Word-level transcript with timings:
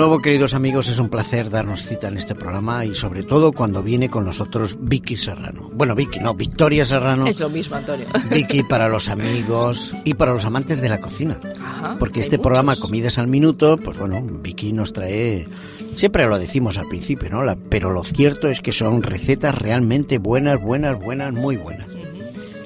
nuevo, 0.00 0.22
queridos 0.22 0.54
amigos, 0.54 0.88
es 0.88 0.98
un 0.98 1.10
placer 1.10 1.50
darnos 1.50 1.84
cita 1.84 2.08
en 2.08 2.16
este 2.16 2.34
programa 2.34 2.86
y 2.86 2.94
sobre 2.94 3.22
todo 3.22 3.52
cuando 3.52 3.82
viene 3.82 4.08
con 4.08 4.24
nosotros 4.24 4.78
Vicky 4.80 5.14
Serrano. 5.16 5.70
Bueno, 5.74 5.94
Vicky, 5.94 6.20
no, 6.20 6.32
Victoria 6.34 6.86
Serrano. 6.86 7.26
Es 7.26 7.38
lo 7.38 7.50
mismo, 7.50 7.76
Antonio. 7.76 8.06
Vicky 8.30 8.62
para 8.62 8.88
los 8.88 9.10
amigos 9.10 9.94
y 10.04 10.14
para 10.14 10.32
los 10.32 10.46
amantes 10.46 10.80
de 10.80 10.88
la 10.88 11.00
cocina. 11.02 11.38
Ajá, 11.62 11.96
Porque 11.98 12.20
este 12.20 12.38
programa. 12.38 12.76
Comidas 12.76 13.18
al 13.18 13.26
Minuto, 13.26 13.76
pues 13.76 13.98
bueno, 13.98 14.22
Vicky 14.22 14.72
nos 14.72 14.94
trae... 14.94 15.46
Siempre 15.96 16.26
lo 16.26 16.38
decimos 16.38 16.78
al 16.78 16.88
principio, 16.88 17.28
¿no? 17.28 17.42
La- 17.44 17.56
pero 17.56 17.90
lo 17.90 18.02
cierto 18.02 18.48
es 18.48 18.62
que 18.62 18.72
son 18.72 19.02
recetas 19.02 19.54
realmente 19.54 20.16
buenas, 20.18 20.58
buenas, 20.62 20.98
buenas, 20.98 21.34
muy 21.34 21.56
buenas. 21.58 21.88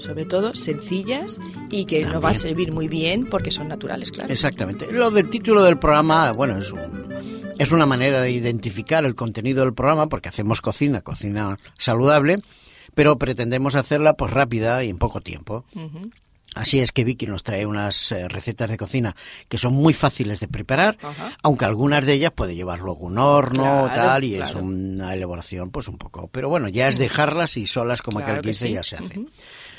Sobre 0.05 0.27
todo 0.27 0.55
sencillas 0.55 1.38
y 1.70 1.87
que 1.87 2.02
nos 2.02 2.15
va 2.15 2.16
a 2.16 2.20
También. 2.20 2.41
servir 2.41 2.73
muy 2.73 2.88
bien 2.88 3.24
porque 3.24 3.51
son 3.51 3.69
naturales, 3.69 4.12
claro. 4.12 4.30
Exactamente. 4.33 4.92
Lo 4.92 5.11
del 5.11 5.30
título 5.30 5.62
del 5.62 5.78
programa, 5.78 6.30
bueno, 6.33 6.59
es 6.59 6.70
un- 6.73 7.15
es 7.59 7.73
una 7.73 7.87
manera 7.87 8.20
de 8.20 8.30
identificar 8.30 9.05
el 9.05 9.14
contenido 9.14 9.64
del 9.64 9.73
programa 9.75 10.09
porque 10.09 10.28
hacemos 10.28 10.61
cocina, 10.61 11.01
cocina 11.01 11.56
saludable, 11.78 12.37
pero 12.95 13.16
pretendemos 13.19 13.77
hacerla 13.77 14.14
pues 14.14 14.30
rápida 14.33 14.84
y 14.84 14.91
en 14.91 14.98
poco 14.98 15.20
tiempo. 15.23 15.64
Así 16.56 16.78
es 16.78 16.92
que 16.92 17.02
Vicky 17.02 17.27
nos 17.27 17.42
trae 17.42 17.66
unas 17.66 18.12
eh, 18.12 18.28
recetas 18.28 18.70
de 18.70 18.77
cocina 18.77 19.16
que 19.48 19.59
son 19.59 19.73
muy 19.73 19.92
fáciles 19.92 20.39
de 20.39 20.47
preparar, 20.47 20.97
aunque 21.42 21.64
algunas 21.64 22.06
de 22.06 22.12
ellas 22.12 22.30
puede 22.33 22.55
llevar 22.55 22.78
luego 22.78 23.06
un 23.06 23.19
horno 23.19 23.89
Claro, 23.92 23.95
tal 23.95 24.23
y 24.23 24.36
es 24.36 24.55
una 24.55 25.14
elaboración 25.14 25.70
pues 25.70 25.89
un 25.89 25.98
poco, 25.98 26.28
pero 26.28 26.48
bueno, 26.48 26.69
ya 26.69 26.86
es 26.86 26.97
dejarlas 26.98 27.56
y 27.56 27.66
solas 27.66 28.02
como 28.02 28.19
Claro 28.19 28.34
aquel 28.34 28.42
que 28.42 28.48
15 28.50 28.66
sí. 28.69 28.73
ya 28.73 28.83
se 28.84 28.97
hace. 28.97 29.20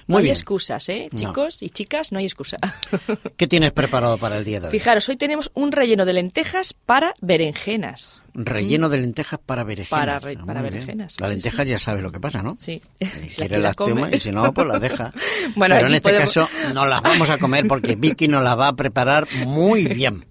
No 0.08 0.18
hay 0.18 0.24
bien. 0.24 0.34
excusas, 0.36 0.88
¿eh? 0.90 1.10
No. 1.12 1.20
Chicos 1.20 1.62
y 1.64 1.70
chicas, 1.70 2.12
no 2.12 2.20
hay 2.20 2.26
excusa. 2.26 2.58
¿Qué 3.38 3.48
tienes 3.48 3.72
preparado 3.72 4.18
para 4.18 4.38
el 4.38 4.46
día 4.46 4.60
de 4.60 4.68
hoy? 4.68 4.72
Fijaros, 4.72 5.08
hoy 5.10 5.16
tenemos 5.16 5.52
un 5.54 5.72
relleno 5.72 6.06
de 6.06 6.14
lentejas 6.14 6.74
para 6.74 7.14
berenjenas. 7.22 8.26
Relleno 8.34 8.90
de 8.90 8.98
lentejas 8.98 9.40
para 9.46 9.64
berenjenas. 9.64 9.90
Para 10.00 10.20
re- 10.20 10.38
Ah, 10.40 10.44
para 10.46 10.62
berenjenas, 10.62 11.20
La 11.20 11.30
lenteja 11.30 11.64
sí. 11.64 11.70
ya 11.70 11.80
sabe 11.80 12.02
lo 12.02 12.12
que 12.12 12.20
pasa, 12.20 12.44
¿no? 12.44 12.56
Sí. 12.60 12.82
Si 13.00 13.06
La 13.20 13.48
quiere 13.48 13.58
la 13.58 13.64
las 13.70 13.76
toma 13.76 14.02
come. 14.02 14.18
y 14.18 14.20
si 14.20 14.32
no, 14.32 14.54
pues 14.54 14.68
las 14.68 14.82
deja. 14.82 15.12
Bueno, 15.56 15.76
Pero 15.76 15.88
en 15.88 15.94
este 15.96 16.10
podemos- 16.10 16.34
caso 16.34 16.50
no 16.74 16.86
las 16.86 17.02
vamos 17.02 17.30
a 17.30 17.38
comer 17.38 17.68
porque 17.68 17.96
Vicky 17.96 18.28
nos 18.28 18.44
las 18.44 18.58
va 18.60 18.68
a 18.70 18.76
preparar 18.76 19.28
muy 19.46 19.86
bien. 19.86 20.26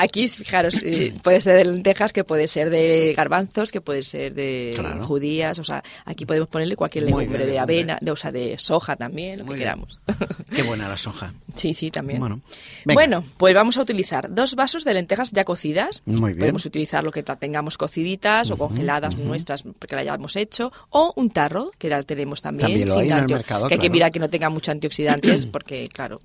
Aquí, 0.00 0.28
fijaros, 0.28 0.76
eh, 0.82 1.12
puede 1.22 1.40
ser 1.40 1.56
de 1.56 1.64
lentejas, 1.64 2.12
que 2.12 2.22
puede 2.22 2.46
ser 2.46 2.70
de 2.70 3.14
garbanzos, 3.16 3.72
que 3.72 3.80
puede 3.80 4.02
ser 4.02 4.32
de 4.34 4.70
Claro. 4.74 5.04
judías, 5.04 5.58
o 5.58 5.64
sea, 5.64 5.82
aquí 6.04 6.24
podemos 6.24 6.48
ponerle 6.48 6.76
cualquier 6.76 7.04
legumbre 7.04 7.46
de 7.46 7.58
avena, 7.58 7.98
de, 8.00 8.10
o 8.12 8.16
sea, 8.16 8.30
de 8.30 8.56
soja 8.58 8.94
también, 8.96 9.40
lo 9.40 9.44
Muy 9.44 9.54
que 9.56 9.64
bien. 9.64 9.68
queramos. 9.70 10.00
Qué 10.54 10.62
buena 10.62 10.88
la 10.88 10.96
soja. 10.96 11.34
Sí, 11.56 11.74
sí, 11.74 11.90
también. 11.90 12.20
Bueno. 12.20 12.40
Bueno, 12.84 13.24
pues 13.36 13.54
vamos 13.54 13.76
a 13.76 13.82
utilizar 13.82 14.32
dos 14.32 14.54
vasos 14.54 14.84
de 14.84 14.94
lentejas 14.94 15.32
ya 15.32 15.44
cocidas. 15.44 16.00
Muy 16.06 16.30
bien. 16.32 16.38
Podemos 16.40 16.64
utilizar 16.64 17.02
lo 17.02 17.10
que 17.10 17.22
tengamos 17.22 17.76
cociditas 17.76 18.50
o 18.50 18.56
congeladas 18.56 19.16
nuestras 19.16 19.64
porque 19.78 19.96
la 19.96 20.02
hayamos 20.02 20.36
hecho 20.36 20.72
o 20.90 21.12
un 21.16 21.30
tarro 21.30 21.72
que 21.78 21.88
la 21.88 22.02
tenemos 22.04 22.40
también. 22.40 22.68
También 22.68 22.88
lo 22.88 22.94
sin 22.94 23.02
hay 23.02 23.08
en 23.10 23.24
el 23.24 23.28
mercado, 23.34 23.66
que 23.68 23.74
hay 23.74 23.80
que 23.80 23.90
mirar 23.90 24.12
que 24.12 24.20
no 24.20 24.30
tenga 24.30 24.48
mucho 24.48 24.70
antioxidantes 24.70 25.46
porque, 25.52 25.88
claro, 25.92 26.20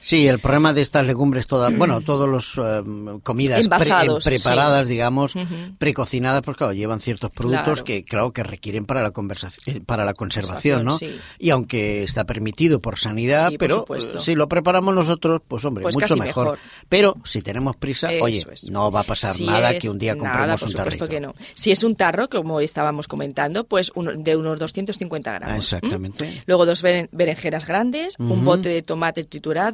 Sí, 0.00 0.28
el 0.28 0.38
problema 0.38 0.72
de 0.72 0.82
estas 0.82 1.04
legumbres 1.04 1.46
todas, 1.48 1.76
bueno, 1.76 2.00
todos 2.00 2.28
los 2.28 2.58
eh, 2.58 2.82
comidas 3.22 3.66
pre- 3.68 4.20
preparadas, 4.22 4.86
digamos, 4.88 5.34
Ujú. 5.34 5.46
precocinadas, 5.78 6.42
pues 6.42 6.56
claro, 6.56 6.72
llevan 6.72 7.00
ciertos 7.00 7.30
productos 7.30 7.64
Claro. 7.82 7.84
que 7.84 8.04
claro 8.04 8.32
que 8.32 8.42
requieren 8.42 8.84
para 8.86 9.02
la 9.02 9.10
conversación, 9.10 9.84
para 9.84 10.04
la 10.04 10.14
conservación, 10.14 10.84
¿no? 10.84 10.96
Sí. 10.98 11.16
Y 11.38 11.50
aunque 11.50 12.02
está 12.04 12.24
permitido 12.24 12.80
por 12.80 12.98
sanidad, 12.98 13.48
Sí, 13.50 13.58
pero 13.58 13.84
eh, 13.96 14.18
si 14.18 14.34
lo 14.34 14.48
preparamos 14.48 14.94
nosotros, 14.94 15.40
pues 15.48 15.64
hombre, 15.64 15.82
Pues 15.82 15.94
mucho 15.96 16.16
mejor. 16.16 16.44
mejor. 16.46 16.58
Pero 16.88 17.16
si 17.24 17.42
tenemos 17.42 17.74
prisa, 17.76 18.12
Eso 18.12 18.24
oye, 18.24 18.46
es. 18.52 18.70
no 18.70 18.90
va 18.92 19.00
a 19.00 19.04
pasar 19.04 19.34
Si 19.34 19.44
nada 19.44 19.72
es- 19.72 19.80
que 19.82 19.90
un 19.90 19.98
día 19.98 20.14
nada, 20.14 20.28
compremos 20.30 20.60
por 20.60 20.68
un 20.70 20.74
tarrito. 20.76 21.08
que 21.08 21.20
no. 21.20 21.34
Si 21.54 21.72
es 21.72 21.82
un 21.82 21.96
tarro, 21.96 22.28
como 22.28 22.60
estábamos 22.60 23.08
comentando, 23.08 23.64
pues 23.64 23.90
uno- 23.94 24.12
de 24.16 24.36
unos 24.36 24.58
250 24.60 25.32
gramos. 25.32 25.54
Ah, 25.54 25.58
exactamente. 25.58 26.42
Luego 26.46 26.64
dos 26.64 26.84
beren- 26.84 27.08
berenjenas 27.12 27.66
grandes, 27.66 28.14
un 28.18 28.44
bote 28.44 28.68
de 28.68 28.82
tomate 28.82 29.24
triturado, 29.24 29.65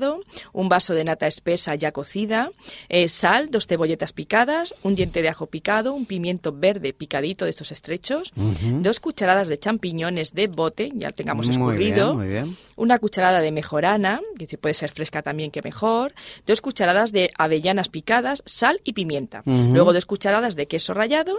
un 0.53 0.69
vaso 0.69 0.95
de 0.95 1.05
nata 1.05 1.27
espesa 1.27 1.75
ya 1.75 1.93
cocida, 1.93 2.51
eh, 2.89 3.09
sal, 3.09 3.51
dos 3.51 3.67
cebolletas 3.67 4.13
picadas, 4.13 4.75
un 4.83 4.95
diente 4.95 5.23
de 5.23 5.29
ajo 5.29 5.47
picado, 5.47 5.93
un 5.95 6.07
pimiento 6.07 6.53
verde 6.53 6.93
picadito 6.93 7.45
de 7.45 7.51
estos 7.51 7.73
estrechos, 7.73 8.33
dos 8.81 9.01
cucharadas 9.01 9.49
de 9.49 9.59
champiñones 9.59 10.33
de 10.33 10.47
bote, 10.47 10.91
ya 10.95 11.09
lo 11.09 11.15
tengamos 11.15 11.47
Muy 11.47 11.57
escurrido, 11.57 12.17
bien, 12.17 12.17
muy 12.17 12.29
bien. 12.29 12.57
una 12.77 12.99
cucharada 12.99 13.41
de 13.41 13.53
mejorana, 13.53 14.21
que 14.39 14.59
puede 14.59 14.75
ser 14.75 14.91
fresca 14.91 15.23
también 15.23 15.51
que 15.51 15.63
mejor, 15.63 16.13
dos 16.47 16.61
cucharadas 16.61 17.13
de 17.13 17.31
avellanas 17.37 17.89
picadas, 17.89 18.43
sal 18.47 18.81
y 18.85 18.93
pimienta, 18.93 19.43
luego 19.45 19.93
dos 19.93 20.07
cucharadas 20.07 20.57
de 20.57 20.67
queso 20.67 20.95
rallado 20.95 21.37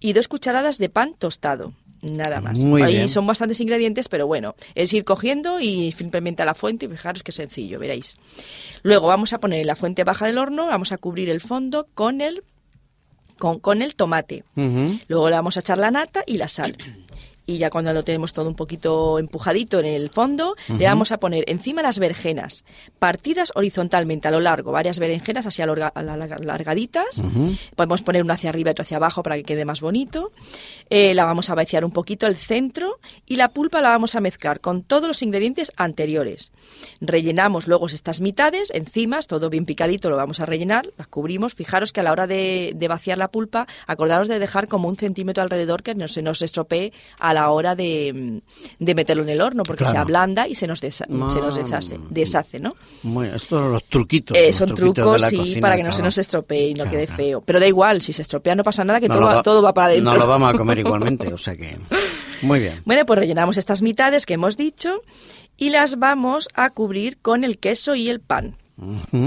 y 0.00 0.12
dos 0.12 0.28
cucharadas 0.28 0.78
de 0.78 0.88
pan 0.88 1.14
tostado. 1.18 1.72
Nada 2.02 2.40
más. 2.40 2.58
Muy 2.58 2.82
Ahí 2.82 2.94
bien. 2.94 3.08
son 3.08 3.26
bastantes 3.26 3.60
ingredientes, 3.60 4.08
pero 4.08 4.26
bueno, 4.26 4.54
es 4.74 4.92
ir 4.92 5.04
cogiendo 5.04 5.60
y 5.60 5.92
simplemente 5.92 6.42
a 6.42 6.46
la 6.46 6.54
fuente 6.54 6.86
y 6.86 6.88
fijaros 6.88 7.22
que 7.22 7.32
sencillo, 7.32 7.78
veréis. 7.78 8.16
Luego 8.82 9.08
vamos 9.08 9.32
a 9.32 9.40
poner 9.40 9.60
en 9.60 9.66
la 9.66 9.74
fuente 9.76 10.04
baja 10.04 10.26
del 10.26 10.38
horno, 10.38 10.66
vamos 10.66 10.92
a 10.92 10.98
cubrir 10.98 11.28
el 11.28 11.40
fondo 11.40 11.88
con 11.94 12.20
el 12.20 12.44
con, 13.38 13.60
con 13.60 13.82
el 13.82 13.94
tomate. 13.94 14.44
Luego 15.08 15.28
le 15.30 15.36
vamos 15.36 15.56
a 15.56 15.60
echar 15.60 15.78
la 15.78 15.90
nata 15.90 16.22
y 16.26 16.38
la 16.38 16.48
sal. 16.48 16.76
Y 17.48 17.56
ya 17.56 17.70
cuando 17.70 17.94
lo 17.94 18.04
tenemos 18.04 18.34
todo 18.34 18.46
un 18.46 18.54
poquito 18.54 19.18
empujadito 19.18 19.80
en 19.80 19.86
el 19.86 20.10
fondo, 20.10 20.54
le 20.68 20.84
vamos 20.84 21.12
a 21.12 21.18
poner 21.18 21.44
encima 21.46 21.80
las 21.80 21.98
berenjenas, 21.98 22.62
partidas 22.98 23.52
horizontalmente 23.54 24.28
a 24.28 24.30
lo 24.30 24.40
largo, 24.40 24.70
varias 24.70 24.98
berenjenas 24.98 25.46
así 25.46 25.62
alargaditas. 25.62 27.22
Podemos 27.74 28.02
poner 28.02 28.22
una 28.22 28.34
hacia 28.34 28.50
arriba 28.50 28.68
y 28.68 28.72
otra 28.72 28.82
hacia 28.82 28.98
abajo 28.98 29.22
para 29.22 29.36
que 29.36 29.44
quede 29.44 29.64
más 29.64 29.80
bonito. 29.80 30.30
Eh, 30.90 31.14
la 31.14 31.24
vamos 31.24 31.48
a 31.48 31.54
vaciar 31.54 31.86
un 31.86 31.90
poquito 31.90 32.26
al 32.26 32.36
centro 32.36 33.00
y 33.24 33.36
la 33.36 33.48
pulpa 33.48 33.80
la 33.80 33.88
vamos 33.88 34.14
a 34.14 34.20
mezclar 34.20 34.60
con 34.60 34.82
todos 34.82 35.08
los 35.08 35.22
ingredientes 35.22 35.72
anteriores. 35.76 36.52
Rellenamos 37.00 37.66
luego 37.66 37.86
estas 37.86 38.20
mitades, 38.20 38.70
encima, 38.74 39.22
todo 39.22 39.48
bien 39.48 39.64
picadito, 39.64 40.10
lo 40.10 40.16
vamos 40.16 40.40
a 40.40 40.44
rellenar, 40.44 40.90
las 40.98 41.08
cubrimos. 41.08 41.54
Fijaros 41.54 41.94
que 41.94 42.00
a 42.00 42.02
la 42.02 42.12
hora 42.12 42.26
de, 42.26 42.74
de 42.76 42.88
vaciar 42.88 43.16
la 43.16 43.28
pulpa, 43.28 43.66
acordaros 43.86 44.28
de 44.28 44.38
dejar 44.38 44.68
como 44.68 44.86
un 44.86 44.98
centímetro 44.98 45.42
alrededor 45.42 45.82
que 45.82 45.94
no 45.94 46.08
se 46.08 46.20
nos 46.20 46.42
estropee 46.42 46.92
a 47.18 47.32
la 47.32 47.37
hora 47.50 47.74
de, 47.76 48.42
de 48.78 48.94
meterlo 48.94 49.22
en 49.22 49.28
el 49.28 49.40
horno, 49.40 49.62
porque 49.62 49.84
se 49.84 49.96
ablanda 49.96 50.46
y 50.48 50.54
se 50.54 50.66
nos, 50.66 50.82
desa- 50.82 51.06
se 51.30 51.40
nos 51.40 51.54
deshace, 51.56 51.98
deshace, 52.10 52.60
¿no? 52.60 52.74
Estos 53.24 53.60
son 53.60 53.72
los 53.72 53.84
truquitos. 53.84 54.36
Eh, 54.36 54.46
los 54.48 54.56
son 54.56 54.74
trucos, 54.74 55.20
la 55.20 55.30
sí, 55.30 55.36
cocina, 55.36 55.60
para 55.60 55.76
que 55.76 55.82
no 55.84 55.92
se 55.92 56.02
nos 56.02 56.18
estropee 56.18 56.68
y 56.68 56.74
no 56.74 56.84
Claro, 56.84 56.90
quede 56.90 57.06
feo. 57.06 57.40
Pero 57.40 57.60
da 57.60 57.66
igual, 57.66 58.02
si 58.02 58.12
se 58.12 58.22
estropea 58.22 58.54
no 58.56 58.62
pasa 58.64 58.84
nada, 58.84 59.00
que 59.00 59.08
No 59.08 59.14
todo, 59.14 59.24
va, 59.26 59.42
todo 59.42 59.62
va 59.62 59.72
para 59.72 59.86
adentro. 59.88 60.12
No 60.12 60.18
lo 60.18 60.26
vamos 60.26 60.52
a 60.52 60.56
comer 60.56 60.78
igualmente, 60.80 61.32
o 61.32 61.38
sea 61.38 61.56
que... 61.56 61.76
Muy 62.42 62.60
bien. 62.60 62.82
Bueno, 62.84 63.04
pues 63.06 63.18
rellenamos 63.18 63.56
estas 63.56 63.82
mitades 63.82 64.24
que 64.26 64.34
hemos 64.34 64.56
dicho 64.56 65.02
y 65.56 65.70
las 65.70 65.98
vamos 65.98 66.48
a 66.54 66.70
cubrir 66.70 67.18
con 67.20 67.42
el 67.44 67.58
queso 67.58 67.94
y 67.96 68.08
el 68.10 68.20
pan. 68.20 68.56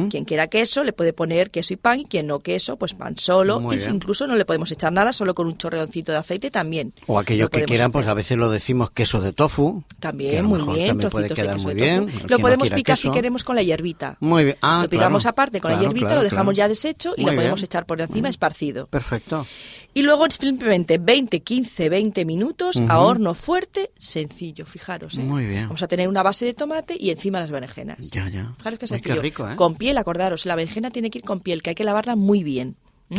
Quien 0.10 0.26
quiera 0.26 0.48
queso 0.48 0.84
le 0.84 0.94
puede 0.94 1.14
poner 1.14 1.52
queso 1.52 1.74
y 1.74 1.78
pan, 1.78 2.00
y 2.00 2.06
quien 2.06 2.28
no 2.28 2.40
queso, 2.40 2.78
pues 2.78 2.94
pan 2.94 3.18
solo. 3.18 3.60
Muy 3.60 3.78
y 3.78 3.84
incluso 3.90 4.26
no 4.28 4.36
le 4.36 4.46
podemos 4.46 4.72
echar 4.72 4.94
nada, 4.94 5.12
solo 5.14 5.34
con 5.36 5.48
un 5.48 5.58
chorreoncito 5.58 6.12
de 6.12 6.18
aceite 6.20 6.50
también. 6.52 6.94
O 7.08 7.20
aquellos 7.20 7.46
Lo 7.46 7.50
que 7.50 7.66
quieran, 7.66 7.92
pues 7.92 8.08
a 8.08 8.14
veces 8.14 8.38
lo 8.38 8.50
decimos 8.50 8.92
queso 8.92 9.20
de 9.22 9.34
tofu. 9.34 9.84
que 9.90 9.96
a 9.96 10.00
También, 10.00 10.44
lo 10.44 10.50
muy 10.50 10.60
mejor 10.60 10.76
bien. 10.76 10.88
También 10.88 11.10
puede 11.10 11.30
quedar 11.30 11.60
muy 11.60 11.74
bien. 11.74 12.08
Que 12.08 12.28
Lo 12.28 12.40
podemos 12.40 12.70
picar 12.70 12.96
queso. 12.98 13.10
si 13.10 13.14
queremos 13.14 13.44
con 13.44 13.56
la 13.56 13.64
hierbita. 13.64 14.18
Muy 14.20 14.46
bien. 14.46 14.56
Ah, 14.62 14.82
lo 14.84 14.90
picamos 14.90 15.24
claro, 15.24 15.32
aparte 15.34 15.60
con 15.62 15.72
la 15.72 15.80
hierbita, 15.80 16.08
claro, 16.08 16.22
lo 16.22 16.30
dejamos 16.30 16.56
ya 16.56 16.68
deshecho 16.68 17.14
y 17.18 17.22
Muy 17.24 17.32
lo 17.32 17.36
podemos 17.38 17.60
bien. 17.60 17.66
echar 17.66 17.86
por 17.86 18.00
encima 18.02 18.30
esparcido. 18.30 18.88
Perfecto. 18.88 19.46
Y 19.94 20.04
luego 20.04 20.26
simplemente 20.30 20.98
20, 20.98 21.42
15, 21.42 21.90
20 21.90 22.24
minutos 22.24 22.78
a 22.88 22.98
Ujú. 23.00 23.08
horno 23.10 23.34
fuerte, 23.34 23.92
sencillo, 23.98 24.66
fijaros. 24.66 25.18
¿eh? 25.18 25.22
Muy 25.22 25.46
bien. 25.46 25.64
Vamos 25.68 25.84
a 25.84 25.88
tener 25.88 26.08
una 26.08 26.24
base 26.24 26.46
de 26.46 26.54
tomate 26.54 26.96
y 26.98 27.10
encima 27.10 27.42
las 27.42 27.52
berenjenas. 27.52 27.98
Ya, 28.00 28.30
ya. 28.30 28.54
Fijaros 28.58 28.80
Ay, 28.84 28.88
sencillo. 28.88 29.16
qué 29.16 29.22
rico, 29.22 29.41
¿eh? 29.50 29.56
Con 29.56 29.76
piel, 29.76 29.98
acordaros, 29.98 30.46
la 30.46 30.56
berenjena 30.56 30.92
tiene 30.92 31.10
que 31.10 31.20
ir 31.20 31.24
con 31.26 31.40
piel, 31.40 31.62
que 31.62 31.72
hay 31.72 31.76
que 31.76 31.84
lavarla 31.84 32.16
muy 32.16 32.44
bien. 32.44 32.76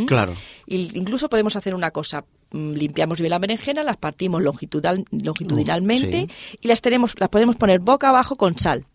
Claro. 0.07 0.33
Y 0.65 0.97
incluso 0.97 1.29
podemos 1.29 1.55
hacer 1.55 1.75
una 1.75 1.91
cosa. 1.91 2.25
mm, 2.51 2.71
Limpiamos 2.73 3.19
bien 3.19 3.29
la 3.29 3.37
berenjena, 3.39 3.83
las 3.83 3.97
partimos 3.97 4.41
longitudinal- 4.41 5.05
longitudinalmente 5.11 6.27
sí. 6.29 6.57
y 6.61 6.67
las 6.67 6.81
tenemos, 6.81 7.13
las 7.19 7.29
podemos 7.29 7.55
poner 7.57 7.79
boca 7.79 8.09
abajo 8.09 8.35
con 8.35 8.57
sal 8.57 8.85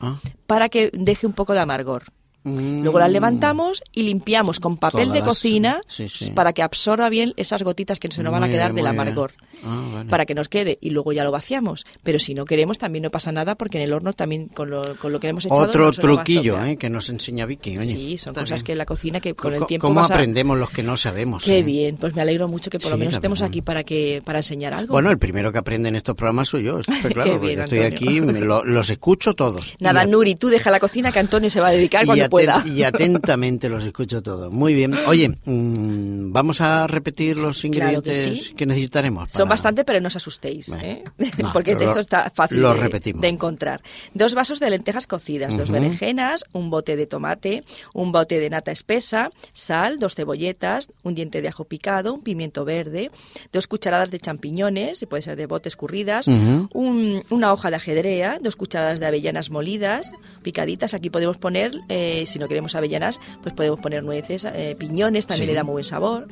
Ah. 0.00 0.18
para 0.46 0.68
que 0.68 0.90
deje 0.92 1.26
un 1.26 1.32
poco 1.32 1.52
de 1.54 1.60
amargor. 1.60 2.04
Mm. 2.44 2.82
Luego 2.82 2.98
las 2.98 3.10
levantamos 3.10 3.82
y 3.92 4.02
limpiamos 4.02 4.58
con 4.58 4.76
papel 4.76 5.04
Todas 5.08 5.14
de 5.14 5.22
cocina 5.22 5.80
sí, 5.86 6.08
sí. 6.08 6.32
para 6.32 6.52
que 6.52 6.62
absorba 6.62 7.08
bien 7.08 7.32
esas 7.36 7.62
gotitas 7.62 7.98
que 8.00 8.10
se 8.10 8.22
nos 8.22 8.32
van 8.32 8.42
a 8.42 8.48
quedar 8.48 8.72
bien, 8.72 8.76
del 8.84 8.86
amargor. 8.88 9.32
Ah, 9.64 9.80
vale. 9.94 10.10
Para 10.10 10.26
que 10.26 10.34
nos 10.34 10.48
quede 10.48 10.76
y 10.80 10.90
luego 10.90 11.12
ya 11.12 11.22
lo 11.22 11.30
vaciamos. 11.30 11.84
Pero 12.02 12.18
si 12.18 12.34
no 12.34 12.44
queremos 12.44 12.78
también 12.78 13.04
no 13.04 13.10
pasa 13.10 13.30
nada 13.30 13.54
porque 13.54 13.78
en 13.78 13.84
el 13.84 13.92
horno 13.92 14.12
también 14.12 14.48
con 14.48 14.70
lo, 14.70 14.96
con 14.98 15.12
lo 15.12 15.20
que 15.20 15.28
hemos 15.28 15.44
echado 15.46 15.62
Otro 15.62 15.92
truquillo. 15.92 16.62
¿eh? 16.64 16.76
que 16.76 16.90
nos 16.90 17.08
enseña 17.10 17.46
Vicky. 17.46 17.78
oye. 17.78 17.86
Sí, 17.86 18.18
son 18.18 18.34
cosas 18.34 18.50
bien. 18.50 18.64
que 18.64 18.72
en 18.72 18.78
la 18.78 18.86
cocina 18.86 19.20
que 19.20 19.34
con 19.34 19.54
el 19.54 19.64
tiempo 19.66 19.86
¿Cómo 19.86 20.00
vas 20.00 20.10
a- 20.10 20.14
aprendemos 20.14 20.58
los 20.58 20.70
que 20.70 20.82
no 20.82 20.96
sabemos? 20.96 21.44
Qué 21.44 21.58
eh? 21.58 21.62
bien, 21.62 21.96
pues 21.96 22.14
me 22.16 22.22
alegro 22.22 22.48
mucho 22.48 22.70
que 22.70 22.80
por 22.80 22.90
lo 22.90 22.96
menos 22.98 23.14
estemos 23.14 23.38
verdad. 23.38 23.50
aquí 23.52 23.62
para 23.62 23.84
que 23.84 24.20
para 24.24 24.40
enseñar 24.40 24.74
algo. 24.74 24.92
Bueno, 24.94 25.10
el 25.10 25.18
primero 25.18 25.52
que 25.52 25.58
aprende 25.58 25.90
en 25.90 25.94
estos 25.96 26.16
programas 26.16 26.48
soy 26.48 26.64
yo, 26.64 26.80
esto 26.80 26.92
está 26.92 27.08
claro, 27.12 27.24
Qué 27.30 27.36
porque 27.36 27.46
bien, 27.46 27.60
estoy 27.60 27.78
Antonio. 27.80 28.08
aquí, 28.08 28.20
me 28.20 28.40
lo- 28.40 28.64
los 28.64 28.90
escucho 28.90 29.34
todos. 29.34 29.76
Nada, 29.78 30.04
Y 30.04 30.08
Nuri, 30.08 30.34
tú 30.34 30.48
deja 30.48 30.70
la 30.72 30.80
cocina 30.80 31.12
que 31.12 31.20
Antonio 31.20 31.48
se 31.50 31.60
va 31.60 31.68
a 31.68 31.72
dedicar 31.72 32.04
cuando 32.06 32.28
pueda. 32.32 32.64
y 32.66 32.82
atentamente 32.82 33.68
los 33.68 33.84
escucho 33.84 34.22
todos. 34.22 34.52
Muy 34.52 34.74
bien. 34.74 34.94
Oye, 35.06 35.28
mm, 35.28 36.32
vamos 36.32 36.60
a 36.60 36.86
repetir 36.86 37.38
los 37.38 37.64
ingredientes 37.64 38.52
que, 38.56 38.66
necesitaremos. 38.66 39.30
Son 39.30 39.48
bastante, 39.48 39.84
pero 39.84 40.00
no 40.00 40.08
os 40.08 40.16
asustéis, 40.16 40.68
¿eh? 40.70 41.04
porque 41.52 41.72
esto 41.72 42.00
está 42.00 42.32
fácil 42.34 42.62
de, 42.62 43.28
encontrar. 43.28 43.82
Dos 44.14 44.34
vasos 44.34 44.60
de 44.60 44.70
lentejas 44.70 45.06
cocidas, 45.06 45.56
dos 45.56 45.70
berenjenas, 45.70 46.44
un 46.52 46.70
bote 46.70 46.96
de 46.96 47.06
tomate, 47.06 47.64
un 47.94 48.12
bote 48.12 48.40
de 48.40 48.50
nata 48.50 48.72
espesa, 48.72 49.30
sal, 49.52 49.98
dos 49.98 50.14
cebolletas, 50.14 50.88
un 51.02 51.14
diente 51.14 51.42
de 51.42 51.48
ajo 51.48 51.64
picado, 51.64 52.14
un 52.14 52.22
pimiento 52.22 52.64
verde, 52.64 53.10
dos 53.52 53.66
cucharadas 53.66 54.10
de 54.10 54.18
champiñones, 54.18 55.04
puede 55.08 55.22
ser 55.22 55.36
de 55.36 55.46
bote 55.46 55.68
escurridas, 55.68 56.26
una 56.72 57.52
hoja 57.52 57.70
de 57.70 57.76
ajedrea, 57.76 58.38
dos 58.40 58.56
cucharadas 58.56 59.00
de 59.00 59.06
avellanas 59.06 59.50
molidas, 59.50 60.12
picaditas. 60.42 60.94
Aquí 60.94 61.10
podemos 61.10 61.36
poner, 61.36 61.72
eh, 61.88 62.21
si 62.26 62.38
no 62.38 62.48
queremos 62.48 62.74
avellanas, 62.74 63.20
pues 63.42 63.54
podemos 63.54 63.80
poner 63.80 64.02
nueces, 64.02 64.44
eh, 64.44 64.76
piñones, 64.78 65.26
también 65.26 65.48
le 65.48 65.54
da 65.54 65.64
muy 65.64 65.72
buen 65.72 65.84
sabor. 65.84 66.28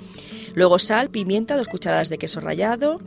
Luego 0.54 0.78
sal, 0.78 1.10
pimienta, 1.10 1.56
dos 1.56 1.69
cucharadas 1.69 2.08
de 2.08 2.19
queso 2.19 2.40
rallado, 2.40 2.98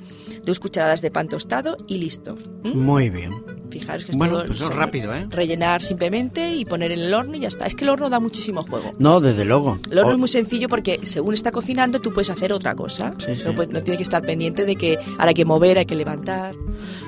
dos 0.45 0.59
cucharadas 0.59 1.01
de 1.01 1.11
pan 1.11 1.27
tostado 1.27 1.77
y 1.87 1.97
listo. 1.97 2.35
¿Mm? 2.63 2.77
Muy 2.77 3.09
bien. 3.09 3.52
Fijaros 3.73 4.05
que 4.05 4.11
es 4.11 4.17
bueno, 4.17 4.43
pues 4.45 4.61
es 4.61 4.69
rápido, 4.69 5.15
¿eh? 5.15 5.25
Rellenar 5.29 5.81
simplemente 5.81 6.53
y 6.53 6.63
poner 6.63 6.91
en 6.91 6.99
el 6.99 7.13
horno 7.13 7.35
y 7.35 7.39
ya 7.39 7.47
está. 7.47 7.65
Es 7.65 7.73
que 7.73 7.85
el 7.85 7.89
horno 7.89 8.07
da 8.07 8.19
muchísimo 8.19 8.63
juego. 8.63 8.91
No, 8.99 9.19
desde 9.19 9.45
luego. 9.45 9.79
El 9.89 9.97
horno 9.97 10.11
es 10.11 10.17
muy 10.19 10.27
sencillo 10.27 10.69
porque 10.69 10.99
según 11.03 11.33
está 11.33 11.51
cocinando 11.51 11.99
tú 11.99 12.13
puedes 12.13 12.29
hacer 12.29 12.53
otra 12.53 12.75
cosa. 12.75 13.09
No, 13.45 13.53
no 13.53 13.81
tienes 13.81 13.97
que 13.97 14.03
estar 14.03 14.21
pendiente 14.21 14.65
de 14.65 14.75
que 14.75 14.99
ahora 15.17 15.29
hay 15.29 15.33
que 15.33 15.45
mover, 15.45 15.79
hay 15.79 15.85
que 15.87 15.95
levantar. 15.95 16.55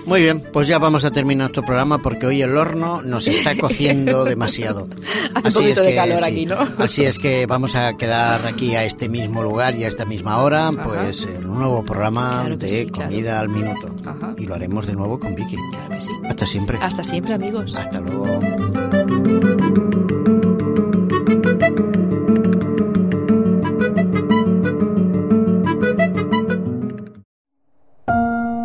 Muy 0.06 0.22
bien, 0.22 0.42
pues 0.54 0.68
ya 0.68 0.80
vamos 0.80 1.06
a 1.06 1.12
terminar 1.12 1.46
nuestro 1.46 1.64
programa 1.64 2.02
porque 2.02 2.26
hoy 2.26 2.42
el 2.42 2.58
horno 2.58 3.02
nos 3.04 3.28
está 3.28 3.56
cociendo 3.60 4.24
demasiado. 4.26 4.88
Hace 5.36 5.48
así 5.48 5.58
un 5.60 5.64
poquito 5.66 5.82
de 5.82 5.96
calor 5.96 6.24
aquí, 6.24 6.46
¿no? 6.46 6.58
Así 6.80 7.04
es 7.04 7.20
que 7.20 7.46
vamos 7.46 7.76
a 7.76 7.96
quedar 7.98 8.46
aquí 8.48 8.76
a 8.76 8.84
este 8.84 9.10
mismo 9.10 9.44
lugar 9.44 9.76
y 9.76 9.84
a 9.84 9.88
esta 9.88 10.06
misma 10.06 10.40
hora, 10.40 10.72
pues 10.84 11.26
en 11.26 11.46
un 11.46 11.60
nuevo 11.60 11.84
programa 11.84 12.48
de 12.50 12.88
comida 12.88 13.40
al 13.40 13.50
minuto. 13.50 13.96
Y 14.38 14.46
lo 14.46 14.56
haremos 14.56 14.86
de 14.88 14.94
nuevo 14.94 15.20
con 15.20 15.36
Vicky. 15.36 15.58
Claro 15.72 15.90
que 15.90 16.02
sí. 16.02 16.12
Hasta 16.30 16.46
siempre. 16.56 16.80
Hasta 16.82 17.04
siempre, 17.04 17.34
amigos. 17.34 17.76
Hasta 17.76 18.00
luego. 18.00 18.40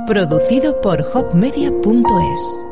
Producido 0.06 0.80
por 0.80 1.00
hopmedia.es 1.14 2.69